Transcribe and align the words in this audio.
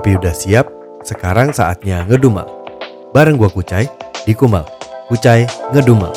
Kopi 0.00 0.16
udah 0.16 0.32
siap, 0.32 0.64
sekarang 1.04 1.52
saatnya 1.52 2.08
ngedumal. 2.08 2.48
Bareng 3.12 3.36
gua 3.36 3.52
Kucai 3.52 3.84
di 4.24 4.32
Kumal. 4.32 4.64
Kucai 5.12 5.44
ngedumal. 5.76 6.08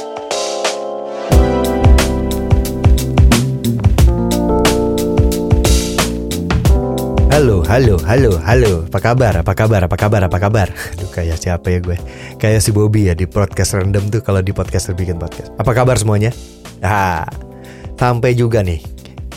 Halo, 7.28 7.60
halo, 7.68 8.00
halo, 8.08 8.32
halo. 8.40 8.88
Apa 8.88 9.00
kabar? 9.04 9.44
Apa 9.44 9.52
kabar? 9.52 9.84
Apa 9.84 9.98
kabar? 10.00 10.22
Apa 10.32 10.38
kabar? 10.40 10.68
Aduh, 10.72 11.12
kayak 11.12 11.44
siapa 11.44 11.68
ya 11.68 11.84
gue? 11.84 12.00
Kayak 12.40 12.64
si 12.64 12.72
Bobby 12.72 13.12
ya 13.12 13.20
di 13.20 13.28
podcast 13.28 13.76
random 13.76 14.08
tuh 14.08 14.24
kalau 14.24 14.40
di 14.40 14.56
podcaster 14.56 14.96
bikin 14.96 15.20
podcast. 15.20 15.52
Apa 15.60 15.76
kabar 15.76 16.00
semuanya? 16.00 16.32
Nah, 16.80 17.28
sampai 18.00 18.32
juga 18.32 18.64
nih 18.64 18.80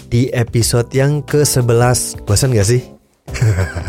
di 0.07 0.31
episode 0.31 0.87
yang 0.95 1.27
ke-11. 1.27 2.23
Bosan 2.23 2.55
gak 2.55 2.71
sih? 2.71 2.95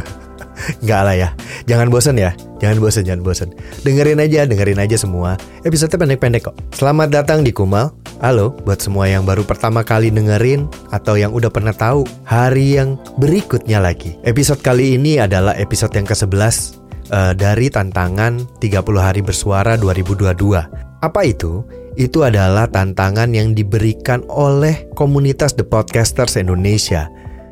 Enggak 0.84 1.02
lah 1.04 1.16
ya. 1.16 1.30
Jangan 1.68 1.88
bosan 1.92 2.18
ya. 2.20 2.32
Jangan 2.58 2.78
bosan, 2.82 3.04
jangan 3.06 3.22
bosan. 3.22 3.50
Dengerin 3.86 4.18
aja, 4.18 4.50
dengerin 4.50 4.82
aja 4.82 4.98
semua. 4.98 5.38
Episode 5.62 5.94
pendek-pendek 5.94 6.50
kok. 6.50 6.56
Selamat 6.74 7.14
datang 7.14 7.46
di 7.46 7.54
Kumal. 7.54 7.94
Halo 8.18 8.58
buat 8.66 8.82
semua 8.82 9.06
yang 9.06 9.30
baru 9.30 9.46
pertama 9.46 9.86
kali 9.86 10.10
dengerin 10.10 10.66
atau 10.90 11.22
yang 11.22 11.30
udah 11.38 11.54
pernah 11.54 11.70
tahu 11.70 12.02
hari 12.26 12.82
yang 12.82 12.98
berikutnya 13.22 13.78
lagi. 13.78 14.18
Episode 14.26 14.66
kali 14.66 14.98
ini 14.98 15.22
adalah 15.22 15.54
episode 15.54 15.94
yang 15.94 16.10
ke-11 16.10 16.56
uh, 17.14 17.38
dari 17.38 17.70
tantangan 17.70 18.42
30 18.58 18.74
hari 18.98 19.22
bersuara 19.22 19.78
2022. 19.78 20.34
Apa 20.98 21.22
itu? 21.30 21.62
Itu 21.94 22.26
adalah 22.26 22.70
tantangan 22.70 23.30
yang 23.34 23.54
diberikan 23.54 24.26
oleh 24.30 24.90
komunitas 24.98 25.54
The 25.54 25.66
Podcasters 25.66 26.42
Indonesia 26.42 27.10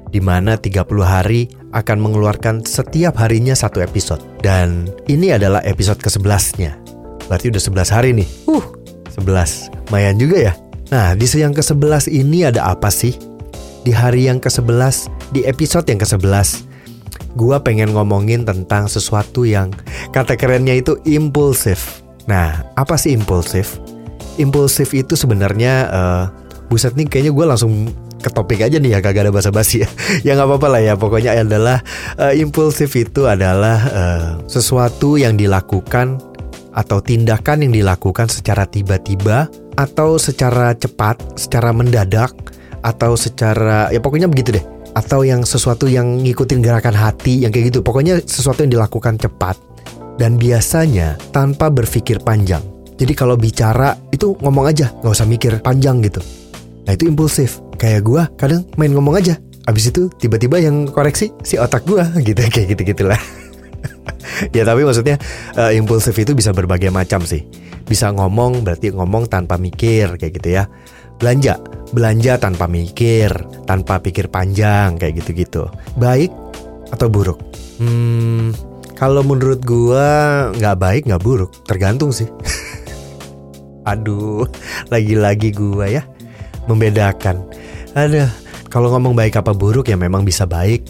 di 0.09 0.21
mana 0.21 0.57
30 0.57 0.85
hari 1.01 1.49
akan 1.75 1.97
mengeluarkan 1.99 2.63
setiap 2.63 3.19
harinya 3.19 3.51
satu 3.51 3.83
episode. 3.83 4.23
Dan 4.39 4.87
ini 5.11 5.35
adalah 5.35 5.59
episode 5.67 5.99
ke-11-nya. 5.99 6.79
Berarti 7.27 7.51
udah 7.51 7.61
11 7.83 7.95
hari 7.95 8.09
nih. 8.15 8.29
Uh, 8.47 8.63
11. 9.19 9.91
Lumayan 9.91 10.15
juga 10.15 10.37
ya. 10.39 10.53
Nah, 10.89 11.11
di 11.17 11.27
yang 11.35 11.51
ke-11 11.51 12.07
ini 12.07 12.47
ada 12.47 12.71
apa 12.71 12.87
sih? 12.87 13.11
Di 13.83 13.91
hari 13.93 14.31
yang 14.31 14.39
ke-11, 14.39 15.11
di 15.35 15.43
episode 15.45 15.85
yang 15.91 15.99
ke-11, 16.01 16.65
gua 17.37 17.61
pengen 17.61 17.93
ngomongin 17.93 18.47
tentang 18.47 18.89
sesuatu 18.89 19.45
yang 19.45 19.69
kata 20.15 20.39
kerennya 20.39 20.73
itu 20.79 20.97
impulsif. 21.05 22.01
Nah, 22.25 22.65
apa 22.73 22.97
sih 22.97 23.13
impulsif? 23.13 23.77
Impulsif 24.41 24.95
itu 24.97 25.13
sebenarnya 25.13 25.73
uh, 25.93 26.25
buset 26.67 26.97
nih 26.97 27.05
kayaknya 27.05 27.31
gue 27.31 27.45
langsung 27.45 27.73
ke 28.25 28.33
topik 28.33 28.65
aja 28.65 28.81
nih 28.81 28.97
ya 28.97 28.99
kagak 29.05 29.29
ada 29.29 29.31
basa-basi 29.31 29.85
ya. 29.85 29.89
ya 30.25 30.31
nggak 30.33 30.49
apa-apa 30.49 30.67
lah 30.73 30.81
ya. 30.81 30.93
Pokoknya 30.97 31.37
adalah 31.37 31.85
uh, 32.17 32.33
impulsif 32.33 32.97
itu 32.97 33.29
adalah 33.29 33.77
uh, 33.93 34.25
sesuatu 34.49 35.21
yang 35.21 35.37
dilakukan 35.37 36.17
atau 36.73 36.99
tindakan 36.99 37.69
yang 37.69 37.73
dilakukan 37.85 38.27
secara 38.27 38.65
tiba-tiba 38.65 39.47
atau 39.77 40.17
secara 40.17 40.73
cepat, 40.73 41.21
secara 41.37 41.69
mendadak 41.69 42.33
atau 42.81 43.13
secara 43.13 43.93
ya 43.93 44.01
pokoknya 44.01 44.25
begitu 44.25 44.57
deh. 44.57 44.65
Atau 44.95 45.27
yang 45.27 45.43
sesuatu 45.43 45.85
yang 45.91 46.23
ngikutin 46.23 46.63
gerakan 46.63 46.95
hati 46.95 47.45
yang 47.45 47.51
kayak 47.53 47.69
gitu. 47.69 47.85
Pokoknya 47.85 48.23
sesuatu 48.23 48.63
yang 48.63 48.79
dilakukan 48.79 49.19
cepat 49.19 49.59
dan 50.15 50.39
biasanya 50.39 51.19
tanpa 51.35 51.67
berpikir 51.67 52.23
panjang. 52.23 52.63
Jadi 52.95 53.11
kalau 53.11 53.35
bicara 53.35 53.91
itu 54.15 54.39
ngomong 54.39 54.71
aja, 54.71 54.87
nggak 55.03 55.11
usah 55.11 55.27
mikir 55.27 55.59
panjang 55.59 55.99
gitu. 55.99 56.23
Nah 56.87 56.95
itu 56.95 57.09
impulsif. 57.09 57.64
Kayak 57.75 58.01
gue 58.07 58.23
kadang 58.39 58.61
main 58.79 58.91
ngomong 58.91 59.19
aja. 59.19 59.35
Abis 59.65 59.89
itu 59.89 60.07
tiba-tiba 60.21 60.61
yang 60.61 60.85
koreksi 60.87 61.33
si 61.41 61.57
otak 61.57 61.83
gue 61.89 62.03
gitu 62.27 62.39
kayak 62.39 62.67
gitu 62.75 62.81
gitulah. 62.95 63.19
ya 64.55 64.63
tapi 64.65 64.81
maksudnya 64.85 65.17
uh, 65.57 65.71
impulsif 65.73 66.15
itu 66.17 66.31
bisa 66.33 66.55
berbagai 66.55 66.89
macam 66.93 67.23
sih. 67.25 67.43
Bisa 67.85 68.09
ngomong 68.13 68.65
berarti 68.65 68.93
ngomong 68.93 69.29
tanpa 69.29 69.59
mikir 69.59 70.17
kayak 70.17 70.33
gitu 70.41 70.49
ya. 70.61 70.65
Belanja, 71.15 71.55
belanja 71.95 72.35
tanpa 72.35 72.67
mikir, 72.67 73.31
tanpa 73.63 74.03
pikir 74.03 74.27
panjang 74.27 74.99
kayak 74.99 75.23
gitu-gitu. 75.23 75.71
Baik 75.95 76.27
atau 76.91 77.07
buruk? 77.07 77.39
Hmm, 77.79 78.51
kalau 78.99 79.23
menurut 79.23 79.63
gua 79.63 80.49
nggak 80.55 80.75
baik 80.75 81.01
nggak 81.07 81.23
buruk, 81.23 81.51
tergantung 81.63 82.11
sih. 82.11 82.27
Aduh, 83.91 84.43
lagi-lagi 84.91 85.55
gua 85.55 85.87
ya 85.87 86.03
membedakan. 86.67 87.45
Ada 87.95 88.27
kalau 88.67 88.91
ngomong 88.91 89.15
baik 89.15 89.39
apa 89.39 89.55
buruk 89.55 89.87
ya 89.87 89.95
memang 89.95 90.27
bisa 90.27 90.43
baik 90.43 90.83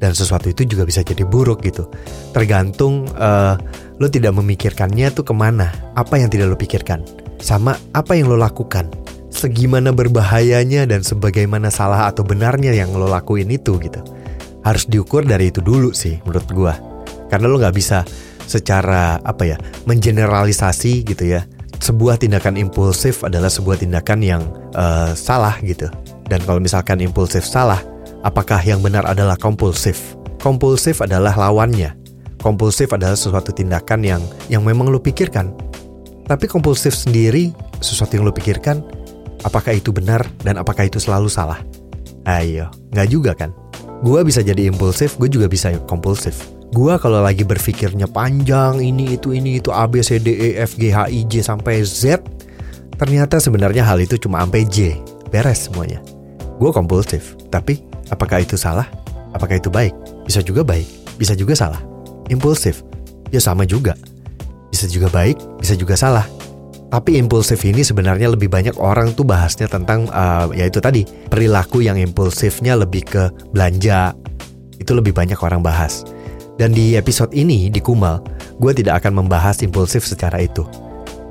dan 0.00 0.16
sesuatu 0.16 0.48
itu 0.48 0.64
juga 0.64 0.88
bisa 0.88 1.04
jadi 1.04 1.26
buruk 1.28 1.60
gitu. 1.60 1.90
Tergantung 2.32 3.04
uh, 3.20 3.58
lo 4.00 4.06
tidak 4.08 4.32
memikirkannya 4.32 5.12
tuh 5.12 5.26
ke 5.26 5.34
mana, 5.36 5.68
apa 5.92 6.16
yang 6.16 6.32
tidak 6.32 6.48
lo 6.48 6.56
pikirkan, 6.56 7.04
sama 7.42 7.76
apa 7.92 8.16
yang 8.16 8.30
lo 8.30 8.38
lakukan, 8.38 8.88
segimana 9.28 9.92
berbahayanya 9.92 10.86
dan 10.88 11.04
sebagaimana 11.04 11.68
salah 11.68 12.08
atau 12.08 12.24
benarnya 12.24 12.72
yang 12.72 12.94
lo 12.96 13.10
lakuin 13.10 13.50
itu 13.50 13.76
gitu. 13.82 14.00
Harus 14.62 14.88
diukur 14.88 15.26
dari 15.28 15.52
itu 15.52 15.60
dulu 15.60 15.92
sih 15.92 16.16
menurut 16.24 16.48
gua. 16.54 16.74
Karena 17.28 17.44
lo 17.50 17.60
nggak 17.60 17.76
bisa 17.76 18.08
secara 18.48 19.20
apa 19.20 19.44
ya 19.44 19.56
mengeneralisasi 19.84 21.04
gitu 21.04 21.28
ya. 21.28 21.44
Sebuah 21.78 22.18
tindakan 22.18 22.58
impulsif 22.58 23.22
adalah 23.22 23.52
sebuah 23.52 23.84
tindakan 23.84 24.18
yang 24.24 24.42
uh, 24.74 25.12
salah 25.14 25.58
gitu. 25.60 25.86
Dan 26.28 26.44
kalau 26.44 26.60
misalkan 26.60 27.00
impulsif 27.00 27.42
salah, 27.42 27.80
apakah 28.22 28.60
yang 28.60 28.84
benar 28.84 29.08
adalah 29.08 29.34
kompulsif? 29.34 30.14
Kompulsif 30.38 31.00
adalah 31.00 31.34
lawannya. 31.34 31.96
Kompulsif 32.38 32.94
adalah 32.94 33.18
sesuatu 33.18 33.50
tindakan 33.50 34.06
yang 34.06 34.22
yang 34.46 34.62
memang 34.62 34.92
lo 34.92 35.02
pikirkan. 35.02 35.50
Tapi 36.28 36.44
kompulsif 36.46 36.94
sendiri 36.94 37.50
sesuatu 37.82 38.14
yang 38.14 38.28
lo 38.28 38.30
pikirkan, 38.30 38.84
apakah 39.42 39.74
itu 39.74 39.90
benar 39.90 40.22
dan 40.44 40.60
apakah 40.60 40.86
itu 40.86 41.02
selalu 41.02 41.26
salah? 41.26 41.58
Ayo, 42.28 42.68
nggak 42.92 43.08
juga 43.08 43.32
kan? 43.34 43.50
Gua 44.04 44.22
bisa 44.22 44.44
jadi 44.44 44.70
impulsif, 44.70 45.18
gue 45.18 45.26
juga 45.26 45.50
bisa 45.50 45.74
kompulsif. 45.90 46.38
Gua 46.70 47.00
kalau 47.00 47.24
lagi 47.24 47.42
berpikirnya 47.42 48.06
panjang 48.06 48.78
ini 48.78 49.16
itu 49.16 49.32
ini 49.32 49.58
itu 49.58 49.72
A 49.72 49.88
B 49.88 50.04
C 50.04 50.20
D 50.20 50.30
E 50.36 50.48
F 50.60 50.76
G 50.76 50.92
H 50.92 51.08
I 51.08 51.24
J 51.24 51.42
sampai 51.42 51.82
Z, 51.82 52.22
ternyata 53.00 53.40
sebenarnya 53.40 53.82
hal 53.82 53.98
itu 53.98 54.20
cuma 54.20 54.44
sampai 54.44 54.68
J, 54.68 55.00
beres 55.32 55.66
semuanya. 55.66 55.98
Gue 56.58 56.74
kompulsif, 56.74 57.38
tapi 57.54 57.78
apakah 58.10 58.42
itu 58.42 58.58
salah? 58.58 58.90
Apakah 59.30 59.62
itu 59.62 59.70
baik? 59.70 59.94
Bisa 60.26 60.42
juga 60.42 60.66
baik, 60.66 60.86
bisa 61.14 61.38
juga 61.38 61.54
salah. 61.54 61.78
Impulsif, 62.26 62.82
ya 63.30 63.38
sama 63.38 63.62
juga. 63.62 63.94
Bisa 64.74 64.90
juga 64.90 65.06
baik, 65.08 65.38
bisa 65.62 65.78
juga 65.78 65.94
salah. 65.94 66.26
Tapi 66.88 67.20
impulsif 67.20 67.62
ini 67.68 67.84
sebenarnya 67.84 68.32
lebih 68.32 68.48
banyak 68.48 68.74
orang 68.80 69.12
tuh 69.12 69.22
bahasnya 69.22 69.68
tentang 69.68 70.08
uh, 70.08 70.48
ya 70.56 70.66
itu 70.66 70.80
tadi 70.80 71.04
perilaku 71.04 71.84
yang 71.84 72.00
impulsifnya 72.00 72.74
lebih 72.74 73.04
ke 73.04 73.28
belanja. 73.52 74.16
Itu 74.80 74.96
lebih 74.96 75.12
banyak 75.12 75.36
orang 75.38 75.60
bahas. 75.60 76.02
Dan 76.58 76.74
di 76.74 76.98
episode 76.98 77.30
ini 77.38 77.70
di 77.70 77.78
Kumal, 77.78 78.18
gue 78.58 78.72
tidak 78.74 79.04
akan 79.04 79.22
membahas 79.22 79.62
impulsif 79.62 80.02
secara 80.02 80.42
itu. 80.42 80.66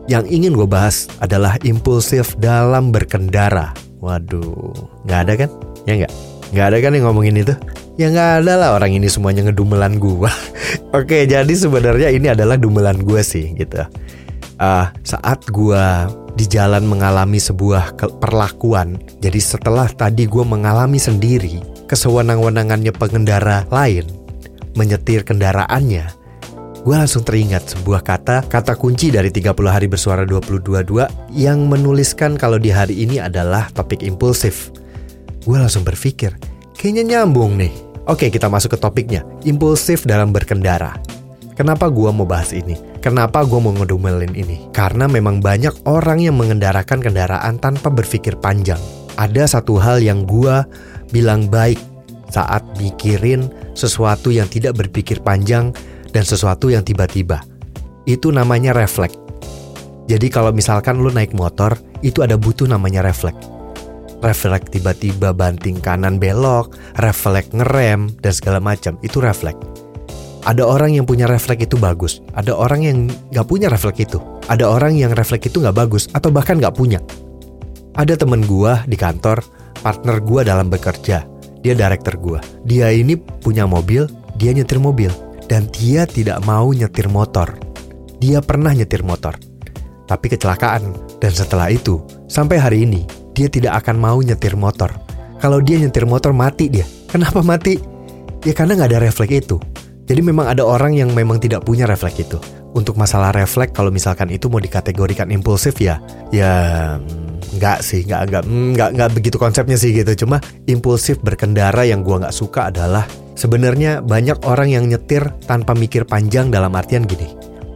Yang 0.07 0.31
ingin 0.31 0.55
gue 0.55 0.63
bahas 0.69 1.11
adalah 1.19 1.59
impulsif 1.67 2.38
dalam 2.39 2.95
berkendara. 2.95 3.87
Waduh, 3.97 4.74
nggak 5.09 5.19
ada 5.25 5.34
kan? 5.46 5.50
Ya 5.90 5.94
nggak? 6.03 6.13
Nggak 6.53 6.66
ada 6.69 6.78
kan 6.80 6.91
yang 6.94 7.06
ngomongin 7.09 7.35
itu? 7.41 7.53
Ya 7.97 8.13
nggak 8.13 8.46
ada 8.46 8.53
lah 8.62 8.69
orang 8.78 8.94
ini 8.94 9.09
semuanya 9.09 9.50
ngedumelan 9.50 9.97
gue. 9.97 10.30
Oke, 10.97 11.25
jadi 11.25 11.50
sebenarnya 11.50 12.13
ini 12.13 12.30
adalah 12.30 12.56
dumelan 12.56 13.01
gue 13.01 13.21
sih 13.25 13.57
gitu. 13.57 13.81
Uh, 14.57 14.86
saat 15.01 15.42
gue 15.50 15.86
di 16.38 16.45
jalan 16.45 16.86
mengalami 16.86 17.42
sebuah 17.42 17.98
perlakuan, 18.21 19.01
jadi 19.18 19.38
setelah 19.42 19.89
tadi 19.89 20.30
gue 20.30 20.45
mengalami 20.45 21.01
sendiri 21.01 21.62
kesewenang-wenangannya 21.89 22.94
pengendara 22.94 23.66
lain 23.74 24.06
menyetir 24.77 25.25
kendaraannya, 25.25 26.06
gue 26.88 26.95
langsung 26.95 27.19
teringat 27.19 27.75
sebuah 27.75 28.00
kata, 28.00 28.48
kata 28.48 28.80
kunci 28.80 29.12
dari 29.12 29.28
30 29.28 29.51
hari 29.68 29.92
bersuara 29.92 30.24
2022 30.24 31.36
yang 31.36 31.68
menuliskan 31.68 32.39
kalau 32.39 32.56
di 32.56 32.72
hari 32.72 33.04
ini 33.04 33.19
adalah 33.19 33.68
topik 33.75 34.00
impulsif. 34.07 34.72
Gue 35.44 35.60
langsung 35.60 35.84
berpikir, 35.84 36.39
kayaknya 36.80 37.04
nyambung 37.04 37.60
nih. 37.60 37.75
Oke 38.07 38.31
kita 38.31 38.48
masuk 38.48 38.72
ke 38.72 38.80
topiknya, 38.80 39.28
impulsif 39.44 40.07
dalam 40.07 40.31
berkendara. 40.31 40.95
Kenapa 41.60 41.92
gue 41.92 42.07
mau 42.07 42.24
bahas 42.24 42.56
ini? 42.56 42.80
Kenapa 43.04 43.44
gue 43.44 43.60
mau 43.60 43.75
ngedumelin 43.75 44.31
ini? 44.31 44.72
Karena 44.72 45.12
memang 45.12 45.44
banyak 45.44 45.83
orang 45.92 46.24
yang 46.24 46.40
mengendarakan 46.40 47.04
kendaraan 47.04 47.60
tanpa 47.60 47.92
berpikir 47.92 48.40
panjang. 48.40 48.80
Ada 49.19 49.60
satu 49.60 49.75
hal 49.75 50.00
yang 50.00 50.24
gue 50.24 50.63
bilang 51.12 51.51
baik 51.51 51.83
saat 52.31 52.63
mikirin 52.80 53.51
sesuatu 53.75 54.31
yang 54.31 54.48
tidak 54.48 54.80
berpikir 54.80 55.19
panjang 55.19 55.75
dan 56.18 56.25
sesuatu 56.25 56.74
yang 56.74 56.81
tiba-tiba. 56.81 57.46
Itu 58.10 58.34
namanya 58.34 58.74
refleks. 58.74 59.14
Jadi 60.10 60.34
kalau 60.34 60.50
misalkan 60.50 60.98
lu 60.98 61.14
naik 61.14 61.38
motor, 61.38 61.78
itu 62.02 62.25
ada 62.25 62.34
butuh 62.34 62.66
namanya 62.66 63.06
refleks. 63.06 63.38
Refleks 64.25 64.74
tiba-tiba 64.74 65.30
banting 65.30 65.78
kanan 65.78 66.18
belok, 66.18 66.74
refleks 66.98 67.54
ngerem, 67.54 68.10
dan 68.18 68.34
segala 68.34 68.58
macam. 68.58 68.98
Itu 69.06 69.22
refleks. 69.22 69.62
Ada 70.42 70.66
orang 70.66 70.98
yang 70.98 71.06
punya 71.06 71.30
refleks 71.30 71.69
itu 71.69 71.78
bagus, 71.78 72.24
ada 72.34 72.56
orang 72.56 72.81
yang 72.81 72.98
gak 73.36 73.46
punya 73.52 73.68
refleks 73.69 74.10
itu, 74.10 74.18
ada 74.48 74.64
orang 74.64 74.96
yang 74.96 75.12
refleks 75.12 75.52
itu 75.52 75.60
gak 75.60 75.75
bagus 75.75 76.08
atau 76.16 76.31
bahkan 76.31 76.58
gak 76.58 76.72
punya. 76.72 77.04
Ada 78.00 78.16
temen 78.16 78.48
gua 78.48 78.80
di 78.88 78.96
kantor, 78.96 79.44
partner 79.84 80.24
gua 80.24 80.48
dalam 80.48 80.72
bekerja, 80.72 81.28
dia 81.60 81.74
director 81.75 82.16
gua. 82.16 82.40
Dia 82.64 82.96
ini 82.96 83.19
punya 83.19 83.68
mobil, 83.68 84.08
dia 84.40 84.56
nyetir 84.56 84.80
mobil, 84.80 85.12
dan 85.47 85.71
dia 85.71 86.03
tidak 86.03 86.44
mau 86.44 86.69
nyetir 86.75 87.07
motor. 87.07 87.55
Dia 88.19 88.44
pernah 88.44 88.75
nyetir 88.75 89.01
motor, 89.01 89.39
tapi 90.05 90.27
kecelakaan. 90.27 90.94
Dan 91.17 91.31
setelah 91.33 91.71
itu, 91.73 92.03
sampai 92.29 92.59
hari 92.59 92.83
ini, 92.85 93.07
dia 93.33 93.47
tidak 93.49 93.83
akan 93.83 93.95
mau 93.97 94.19
nyetir 94.19 94.53
motor. 94.59 94.91
Kalau 95.38 95.61
dia 95.61 95.77
nyetir 95.77 96.05
motor 96.09 96.33
mati 96.33 96.67
dia. 96.67 96.85
Kenapa 97.07 97.45
mati? 97.45 97.77
Ya 98.44 98.53
karena 98.53 98.73
nggak 98.77 98.89
ada 98.94 99.01
refleks 99.05 99.33
itu. 99.47 99.57
Jadi 100.07 100.23
memang 100.23 100.47
ada 100.47 100.63
orang 100.63 100.95
yang 100.95 101.11
memang 101.11 101.38
tidak 101.38 101.67
punya 101.67 101.83
refleks 101.83 102.23
itu. 102.23 102.39
Untuk 102.73 102.95
masalah 102.95 103.35
refleks, 103.35 103.75
kalau 103.75 103.91
misalkan 103.91 104.31
itu 104.31 104.47
mau 104.47 104.61
dikategorikan 104.61 105.29
impulsif 105.29 105.77
ya, 105.77 105.99
ya 106.31 106.95
mm, 106.97 107.59
nggak 107.59 107.79
sih, 107.83 108.07
nggak 108.07 108.21
nggak 108.31 108.44
mm, 108.47 108.67
nggak 108.75 108.89
nggak 108.97 109.09
begitu 109.13 109.38
konsepnya 109.38 109.77
sih 109.77 109.91
gitu. 109.94 110.25
Cuma 110.25 110.41
impulsif 110.65 111.19
berkendara 111.19 111.83
yang 111.85 112.01
gua 112.01 112.23
nggak 112.23 112.35
suka 112.35 112.71
adalah 112.71 113.03
sebenarnya 113.38 114.01
banyak 114.01 114.42
orang 114.50 114.74
yang 114.74 114.89
nyetir 114.89 115.30
tanpa 115.45 115.78
mikir 115.78 116.04
panjang 116.10 116.50
dalam 116.50 116.74
artian 116.74 117.06
gini. 117.06 117.30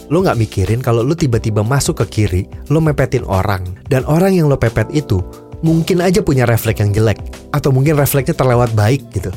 Lo 0.09 0.19
nggak 0.25 0.41
mikirin 0.41 0.81
kalau 0.81 1.05
lo 1.05 1.13
tiba-tiba 1.15 1.61
masuk 1.61 2.03
ke 2.03 2.05
kiri, 2.09 2.43
lo 2.73 2.81
mepetin 2.83 3.23
orang, 3.29 3.63
dan 3.87 4.03
orang 4.09 4.35
yang 4.35 4.49
lo 4.49 4.57
pepet 4.57 4.89
itu 4.91 5.21
mungkin 5.61 6.01
aja 6.01 6.25
punya 6.25 6.43
refleks 6.49 6.81
yang 6.81 6.91
jelek, 6.91 7.21
atau 7.53 7.69
mungkin 7.69 7.95
refleksnya 7.95 8.33
terlewat 8.35 8.73
baik 8.73 9.05
gitu 9.13 9.29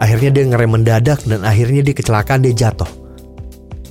Akhirnya 0.00 0.32
dia 0.32 0.44
ngerem 0.48 0.80
mendadak 0.80 1.20
dan 1.28 1.44
akhirnya 1.44 1.84
dia 1.84 1.92
kecelakaan 1.92 2.40
dia 2.40 2.56
jatuh. 2.56 2.88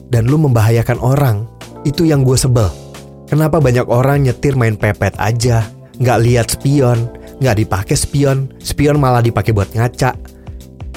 Dan 0.09 0.25
lu 0.25 0.41
membahayakan 0.41 0.97
orang. 0.97 1.45
Itu 1.85 2.03
yang 2.03 2.25
gue 2.25 2.35
sebel. 2.35 2.65
Kenapa 3.29 3.61
banyak 3.61 3.85
orang 3.85 4.25
nyetir 4.25 4.57
main 4.57 4.73
pepet 4.73 5.13
aja, 5.21 5.69
nggak 6.01 6.19
lihat 6.25 6.47
spion, 6.49 7.13
nggak 7.37 7.61
dipakai 7.61 7.93
spion, 7.93 8.49
spion 8.57 8.97
malah 8.97 9.21
dipakai 9.21 9.53
buat 9.53 9.69
ngaca. 9.69 10.17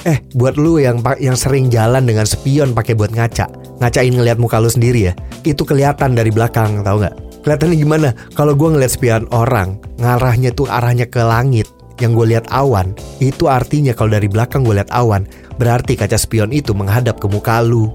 Eh, 0.03 0.19
buat 0.35 0.59
lu 0.59 0.83
yang 0.83 0.99
yang 1.15 1.39
sering 1.39 1.71
jalan 1.71 2.03
dengan 2.03 2.27
spion 2.27 2.75
pakai 2.75 2.91
buat 2.91 3.15
ngaca, 3.15 3.47
ngacain 3.79 4.11
ngeliat 4.11 4.35
muka 4.35 4.59
lu 4.59 4.67
sendiri 4.67 5.07
ya, 5.07 5.13
itu 5.47 5.63
kelihatan 5.63 6.11
dari 6.11 6.27
belakang, 6.27 6.83
tau 6.83 6.99
nggak? 6.99 7.43
Kelihatannya 7.43 7.77
gimana? 7.79 8.09
Kalau 8.35 8.51
gue 8.51 8.67
ngeliat 8.67 8.91
spion 8.91 9.23
orang, 9.31 9.79
ngarahnya 10.03 10.51
tuh 10.51 10.67
arahnya 10.67 11.07
ke 11.07 11.23
langit, 11.23 11.71
yang 12.03 12.15
gue 12.19 12.35
lihat 12.35 12.51
awan, 12.51 12.91
itu 13.23 13.47
artinya 13.47 13.95
kalau 13.95 14.15
dari 14.19 14.27
belakang 14.27 14.67
gue 14.67 14.75
lihat 14.75 14.91
awan, 14.91 15.23
berarti 15.55 15.95
kaca 15.95 16.19
spion 16.19 16.51
itu 16.51 16.75
menghadap 16.75 17.23
ke 17.23 17.27
muka 17.31 17.63
lu. 17.63 17.87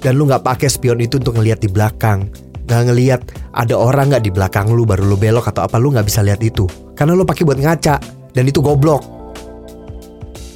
Dan 0.00 0.16
lu 0.16 0.28
nggak 0.28 0.44
pakai 0.44 0.68
spion 0.68 1.00
itu 1.00 1.20
untuk 1.20 1.36
ngelihat 1.36 1.60
di 1.60 1.68
belakang. 1.68 2.28
Nggak 2.68 2.82
ngelihat 2.88 3.20
ada 3.52 3.74
orang 3.76 4.12
nggak 4.12 4.24
di 4.24 4.32
belakang 4.32 4.72
lu 4.72 4.88
baru 4.88 5.04
lu 5.04 5.16
belok 5.16 5.52
atau 5.52 5.64
apa 5.64 5.76
lu 5.76 5.92
nggak 5.92 6.08
bisa 6.08 6.24
lihat 6.24 6.40
itu. 6.40 6.64
Karena 6.96 7.12
lu 7.12 7.28
pakai 7.28 7.44
buat 7.44 7.60
ngaca 7.60 7.96
dan 8.32 8.44
itu 8.48 8.64
goblok. 8.64 9.19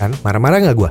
Kan 0.05 0.13
marah-marah 0.21 0.59
nggak 0.69 0.77
gue? 0.77 0.91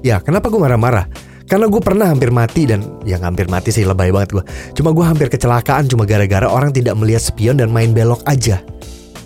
Ya 0.00 0.16
kenapa 0.24 0.48
gue 0.48 0.60
marah-marah? 0.60 1.04
Karena 1.44 1.66
gue 1.66 1.82
pernah 1.82 2.08
hampir 2.08 2.30
mati 2.30 2.64
dan 2.64 3.02
ya 3.02 3.18
hampir 3.20 3.50
mati 3.50 3.74
sih 3.74 3.84
lebay 3.84 4.14
banget 4.14 4.38
gue. 4.38 4.44
Cuma 4.78 4.94
gue 4.96 5.04
hampir 5.04 5.28
kecelakaan 5.28 5.90
cuma 5.90 6.08
gara-gara 6.08 6.46
orang 6.46 6.72
tidak 6.72 6.96
melihat 6.96 7.20
spion 7.20 7.58
dan 7.58 7.68
main 7.68 7.92
belok 7.92 8.22
aja 8.24 8.62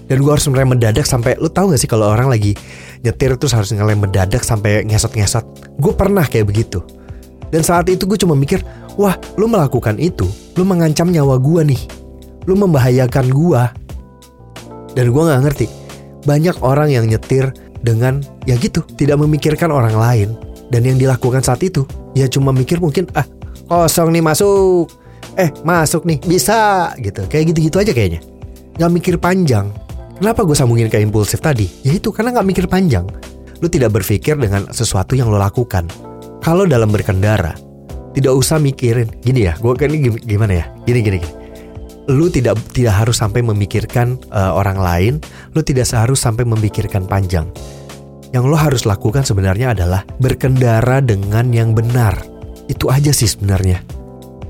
dan 0.09 0.21
gue 0.21 0.33
harus 0.33 0.45
ngerem 0.45 0.77
mendadak 0.77 1.07
sampai 1.09 1.37
lu 1.41 1.49
tahu 1.49 1.73
gak 1.73 1.81
sih 1.81 1.89
kalau 1.89 2.13
orang 2.13 2.29
lagi 2.29 2.53
nyetir 3.01 3.37
terus 3.41 3.57
harus 3.57 3.73
ngerem 3.73 4.05
mendadak 4.05 4.45
sampai 4.45 4.85
ngesot-ngesot 4.85 5.45
gue 5.81 5.93
pernah 5.97 6.25
kayak 6.29 6.49
begitu 6.49 6.85
dan 7.49 7.65
saat 7.65 7.89
itu 7.89 8.05
gue 8.05 8.19
cuma 8.21 8.37
mikir 8.37 8.61
wah 9.01 9.17
lu 9.41 9.49
melakukan 9.49 9.97
itu 9.97 10.29
lu 10.61 10.65
mengancam 10.69 11.09
nyawa 11.09 11.41
gue 11.41 11.63
nih 11.73 11.81
lu 12.45 12.55
membahayakan 12.59 13.27
gue 13.33 13.63
dan 14.95 15.07
gue 15.09 15.23
nggak 15.25 15.43
ngerti 15.49 15.67
banyak 16.25 16.57
orang 16.61 16.89
yang 16.93 17.09
nyetir 17.09 17.53
dengan 17.85 18.25
ya 18.49 18.57
gitu 18.57 18.81
tidak 18.97 19.21
memikirkan 19.21 19.69
orang 19.69 19.95
lain 19.95 20.29
dan 20.73 20.83
yang 20.89 20.97
dilakukan 20.97 21.45
saat 21.45 21.61
itu 21.61 21.85
ya 22.17 22.25
cuma 22.27 22.51
mikir 22.51 22.81
mungkin 22.81 23.05
ah 23.13 23.29
kosong 23.69 24.11
nih 24.11 24.25
masuk 24.25 24.89
eh 25.37 25.53
masuk 25.61 26.09
nih 26.09 26.19
bisa 26.25 26.91
gitu 26.97 27.29
kayak 27.29 27.53
gitu-gitu 27.53 27.77
aja 27.77 27.93
kayaknya 27.93 28.25
nggak 28.81 28.91
mikir 28.91 29.15
panjang 29.21 29.69
Kenapa 30.15 30.47
gue 30.47 30.55
sambungin 30.55 30.87
ke 30.87 31.03
impulsif 31.03 31.43
tadi? 31.43 31.67
Ya 31.83 31.91
itu 31.99 32.15
karena 32.15 32.31
gak 32.39 32.47
mikir 32.47 32.67
panjang. 32.71 33.03
Lu 33.59 33.67
tidak 33.67 33.99
berpikir 33.99 34.39
dengan 34.39 34.71
sesuatu 34.71 35.19
yang 35.19 35.27
lo 35.27 35.43
lakukan. 35.43 35.91
Kalau 36.39 36.71
dalam 36.71 36.95
berkendara, 36.95 37.59
tidak 38.15 38.31
usah 38.31 38.63
mikirin. 38.63 39.11
Gini 39.27 39.51
ya, 39.51 39.59
gue 39.59 39.75
kan 39.75 39.91
ini 39.91 40.15
gimana 40.23 40.63
ya? 40.63 40.65
Gini 40.87 41.03
gini 41.03 41.17
gini. 41.19 41.44
Lu 42.11 42.29
tidak 42.29 42.61
tidak 42.77 43.01
harus 43.01 43.17
sampai 43.17 43.41
memikirkan 43.41 44.21
uh, 44.29 44.53
orang 44.53 44.77
lain. 44.77 45.15
Lu 45.56 45.65
tidak 45.65 45.89
harus 45.93 46.21
sampai 46.21 46.45
memikirkan 46.45 47.09
panjang. 47.09 47.49
Yang 48.35 48.45
lo 48.51 48.56
harus 48.59 48.83
lakukan 48.83 49.23
sebenarnya 49.23 49.73
adalah 49.73 50.03
berkendara 50.19 50.99
dengan 51.01 51.55
yang 51.55 51.73
benar. 51.73 52.19
Itu 52.67 52.91
aja 52.91 53.15
sih 53.15 53.31
sebenarnya. 53.31 53.81